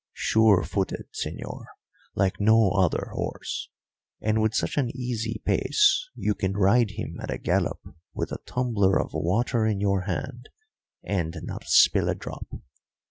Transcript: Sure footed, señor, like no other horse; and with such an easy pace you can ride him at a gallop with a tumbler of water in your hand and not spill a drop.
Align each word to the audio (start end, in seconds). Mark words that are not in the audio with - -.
Sure 0.13 0.63
footed, 0.63 1.05
señor, 1.13 1.65
like 2.15 2.39
no 2.41 2.71
other 2.71 3.09
horse; 3.13 3.69
and 4.19 4.41
with 4.41 4.55
such 4.55 4.75
an 4.75 4.89
easy 4.97 5.43
pace 5.45 6.09
you 6.15 6.33
can 6.33 6.53
ride 6.57 6.89
him 6.93 7.19
at 7.21 7.29
a 7.29 7.37
gallop 7.37 7.81
with 8.11 8.31
a 8.31 8.39
tumbler 8.47 8.99
of 8.99 9.11
water 9.13 9.63
in 9.67 9.79
your 9.79 10.05
hand 10.05 10.49
and 11.03 11.35
not 11.43 11.65
spill 11.65 12.09
a 12.09 12.15
drop. 12.15 12.47